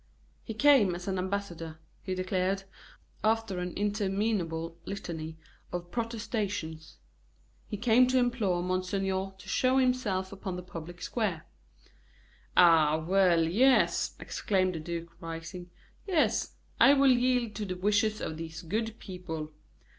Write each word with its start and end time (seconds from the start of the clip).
He 0.43 0.55
came 0.55 0.95
as 0.95 1.07
an 1.07 1.19
ambassador, 1.19 1.77
he 2.01 2.15
declared, 2.15 2.63
after 3.23 3.59
an 3.59 3.71
interminable 3.77 4.75
litany 4.83 5.37
of 5.71 5.91
protestations 5.91 6.97
he 7.67 7.77
came 7.77 8.07
to 8.07 8.17
implore 8.17 8.63
monseigneur 8.63 9.35
to 9.37 9.47
show 9.47 9.77
himself 9.77 10.31
upon 10.31 10.55
the 10.55 10.63
public 10.63 11.03
square. 11.03 11.45
"Ah, 12.57 12.97
well 12.97 13.43
yes," 13.47 14.15
exclaimed 14.19 14.73
the 14.73 14.79
duke, 14.79 15.11
rising; 15.21 15.69
"yes, 16.07 16.55
I 16.79 16.95
will 16.95 17.11
yield 17.15 17.53
to 17.57 17.65
the 17.65 17.75
wishes 17.75 18.21
of 18.21 18.37
these 18.37 18.63
good 18.63 18.97
people. 18.97 19.51